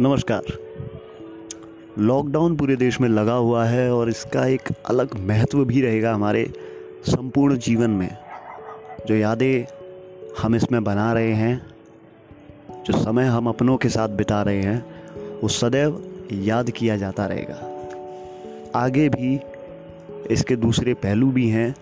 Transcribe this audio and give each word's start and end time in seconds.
नमस्कार। 0.00 0.42
लॉकडाउन 1.98 2.56
पूरे 2.56 2.76
देश 2.76 3.00
में 3.00 3.08
लगा 3.08 3.32
हुआ 3.32 3.64
है 3.64 3.92
और 3.92 4.08
इसका 4.08 4.46
एक 4.46 4.62
अलग 4.88 5.26
महत्व 5.26 5.64
भी 5.64 5.80
रहेगा 5.80 6.14
हमारे 6.14 6.52
संपूर्ण 7.06 7.56
जीवन 7.56 7.90
में। 7.90 8.16
जो 9.06 9.14
यादें 9.14 9.72
हम 10.42 10.54
इसमें 10.54 10.84
बना 10.84 11.12
रहे 11.12 11.32
हैं, 11.32 11.66
जो 12.86 13.04
समय 13.04 13.24
हम 13.24 13.48
अपनों 13.48 13.76
के 13.76 13.88
साथ 13.88 14.08
बिता 14.08 14.42
रहे 14.42 14.62
हैं, 14.62 14.86
वो 15.40 15.48
सदैव 15.48 16.04
याद 16.32 16.70
किया 16.70 16.96
जाता 16.96 17.26
रहेगा। 17.26 17.88
आगे 18.74 19.08
भी 19.08 19.40
इसके 20.30 20.56
दूसरे 20.56 20.94
पहलू 20.94 21.30
भी 21.30 21.48
हैं, 21.48 21.74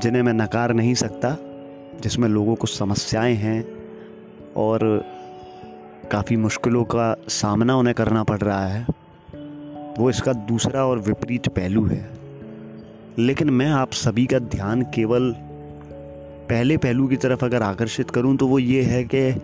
जिन्हें 0.00 0.22
मैं 0.22 0.32
नकार 0.32 0.72
नहीं 0.72 0.94
सकता, 0.94 1.36
जिसमें 2.00 2.28
लोगों 2.28 2.54
को 2.54 2.66
समस्याएँ 2.66 3.34
हैं 3.34 3.68
और 4.56 5.04
काफ़ी 6.06 6.36
मुश्किलों 6.36 6.84
का 6.84 7.16
सामना 7.28 7.76
उन्हें 7.76 7.94
करना 7.94 8.24
पड़ 8.24 8.38
रहा 8.38 8.66
है। 8.66 8.86
वो 9.98 10.10
इसका 10.10 10.32
दूसरा 10.32 10.86
और 10.86 10.98
विपरीत 10.98 11.48
पहलू 11.48 11.86
है। 11.86 12.10
लेकिन 13.18 13.50
मैं 13.50 13.66
आप 13.66 13.92
सभी 13.92 14.26
का 14.26 14.38
ध्यान 14.38 14.82
केवल 14.82 15.34
पहले 16.48 16.76
पहलू 16.76 17.06
की 17.06 17.16
तरफ़ 17.16 17.44
अगर 17.44 17.62
आकर्षित 17.62 18.10
करूँ 18.10 18.36
तो 18.36 18.46
वो 18.46 18.58
ये 18.58 18.82
है 18.82 19.04
कि 19.04 19.40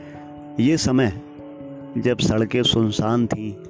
ये 0.60 0.76
समय 0.76 1.20
जब 1.98 2.18
सड़कें 2.18 2.62
सुनसान 2.62 3.26
थी 3.26 3.62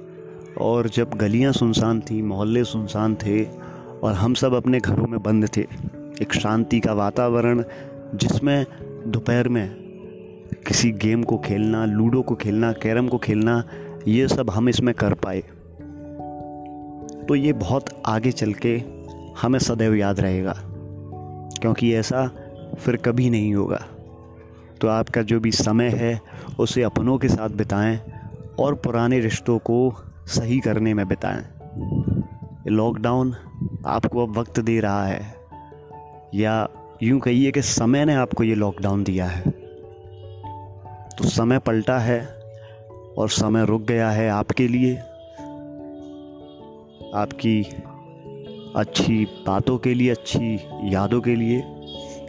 और 0.61 0.89
जब 0.89 1.09
गलियाँ 1.09 1.53
सुनसान 1.53 1.99
थी, 1.99 2.21
मोहल्ले 2.21 2.63
सुनसान 2.63 3.15
थे 3.15 3.43
और 4.03 4.13
हम 4.13 4.33
सब 4.33 4.53
अपने 4.53 4.79
घरों 4.79 5.07
में 5.07 5.23
बंद 5.23 5.49
थे। 5.57 5.61
एक 6.21 6.33
शांति 6.33 6.79
का 6.79 6.93
वातावरण 6.93 7.63
जिसमें 8.15 8.65
दोपहर 9.07 9.47
में 9.49 9.82
किसी 10.67 10.91
गेम 10.91 11.23
को 11.23 11.37
खेलना, 11.37 11.85
लूडो 11.85 12.21
को 12.21 12.35
खेलना, 12.35 12.71
कैरम 12.71 13.07
को 13.07 13.17
खेलना, 13.17 13.63
ये 14.07 14.27
सब 14.27 14.49
हम 14.49 14.69
इसमें 14.69 14.93
कर 14.95 15.13
पाए। 15.13 15.41
तो 17.27 17.35
ये 17.35 17.53
बहुत 17.53 17.89
आगे 18.05 18.31
चल 18.31 18.53
के 18.53 18.75
हमें 19.41 19.59
सदैव 19.59 19.95
याद 19.95 20.19
रहेगा, 20.19 20.53
क्योंकि 21.61 21.93
ऐसा 21.93 22.27
फिर 22.79 22.95
कभी 22.95 23.29
नहीं 23.29 23.53
होगा। 23.55 23.81
तो 24.81 24.87
आपका 24.87 25.21
जो 25.21 25.39
भी 25.39 25.51
समय 25.51 25.89
है, 25.89 26.19
उसे 26.59 26.83
अपनों 26.83 27.17
के 27.17 27.27
साथ 27.27 27.49
बिताएँ 27.49 27.99
और 28.59 28.75
पुराने 28.75 29.19
रिश्तों 29.19 29.57
को 29.59 29.95
सही 30.27 30.59
करने 30.59 30.93
में 30.93 31.07
बिताएँ। 31.07 31.43
लॉकडाउन 32.67 33.35
आपको 33.85 34.25
अब 34.27 34.37
वक्त 34.37 34.59
दे 34.59 34.79
रहा 34.79 35.05
है, 35.05 35.35
या 36.35 36.67
यूँ 37.03 37.19
कहिए 37.19 37.51
कि 37.51 37.61
समय 37.61 38.05
ने 38.05 38.13
आपको 38.15 38.43
ये 38.43 38.55
लॉकडाउन 38.55 39.03
दिया 39.03 39.25
है। 39.25 39.62
तो 41.17 41.23
समय 41.23 41.59
पलटा 41.59 41.97
है 41.99 42.19
और 43.17 43.29
समय 43.29 43.65
रुक 43.65 43.81
गया 43.81 44.09
है 44.11 44.29
आपके 44.29 44.67
लिए। 44.67 44.95
आपकी 47.15 47.63
अच्छी 48.75 49.25
बातों 49.25 49.77
के 49.77 49.93
लिए, 49.93 50.09
अच्छी 50.09 50.55
यादों 50.83 51.21
के 51.21 51.35
लिए। 51.35 51.61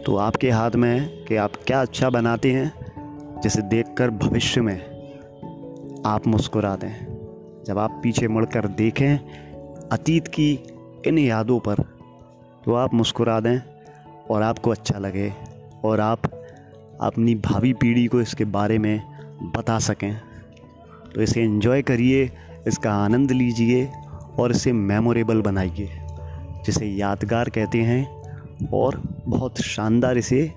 तो 0.05 0.15
आपके 0.15 0.49
हाथ 0.49 0.71
में 0.71 0.99
है 0.99 1.05
कि 1.25 1.35
आप 1.35 1.51
क्या 1.67 1.81
अच्छा 1.81 2.09
बनाते 2.09 2.51
हैं, 2.51 2.71
जिसे 3.43 3.61
देखकर 3.61 4.09
भविष्य 4.09 4.61
में 4.61 4.77
आप 6.05 6.27
मुस्कुरा 6.27 6.75
दें। 6.75 7.15
जब 7.67 7.77
आप 7.77 7.99
पीछे 8.03 8.27
मुड़कर 8.27 8.67
देखें 8.67 9.17
अतीत 9.91 10.27
की 10.27 10.59
इन 11.07 11.17
यादों 11.17 11.59
पर 11.59 11.75
तो 12.65 12.73
आप 12.73 12.93
मुस्कुरा 12.93 13.39
दें 13.39 13.59
और 14.29 14.41
आपको 14.41 14.71
अच्छा 14.71 14.99
लगे 14.99 15.33
और 15.85 15.99
आप 15.99 16.34
अपनी 17.01 17.35
भावी 17.35 17.73
पीढ़ी 17.73 18.05
को 18.05 18.21
इसके 18.21 18.45
बारे 18.45 18.77
में 18.77 19.01
बता 19.57 19.79
सकें। 19.79 20.21
तो 21.15 21.21
इसे 21.21 21.41
एंजॉय 21.41 21.81
करिए, 21.81 22.31
इसका 22.67 22.93
आनंद 22.93 23.31
लीजिए 23.31 23.91
और 24.39 24.51
इसे 24.51 24.73
मेमोरेबल 24.73 25.41
बनाइए, 25.41 25.89
जिसे 26.65 26.85
यादगार 26.85 27.49
कहते 27.49 27.81
हैं 27.81 28.15
और 28.73 29.01
बहुत 29.25 29.61
शानदार 29.61 30.17
इसे 30.17 30.53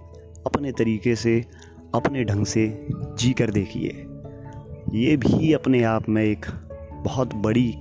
अपने 0.47 0.73
तरीके 0.73 1.17
से, 1.17 1.45
अपने 1.95 2.25
ढंग 2.25 2.47
से 2.47 2.87
जी 2.91 3.33
कर 3.33 3.51
देखिए। 3.51 4.07
ये 4.95 5.17
भी 5.17 5.53
अपने 5.53 5.83
आप 5.83 6.09
में 6.09 6.23
एक 6.23 6.47
बहुत 6.93 7.35
बड़ी 7.35 7.79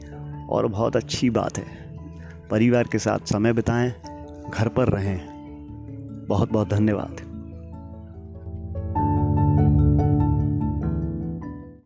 और 0.49 0.67
बहुत 0.67 0.95
अच्छी 0.95 1.29
बात 1.29 1.57
है। 1.57 1.97
परिवार 2.51 2.83
के 2.83 2.99
साथ 2.99 3.19
समय 3.19 3.53
बिताएँ, 3.53 3.93
घर 4.49 4.67
पर 4.67 4.87
रहें। 4.87 5.21
बहुत 6.29 6.51
बहुत 6.51 6.69
धन्यवाद। 6.69 7.26